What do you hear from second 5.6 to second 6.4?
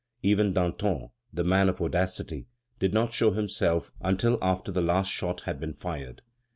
fired.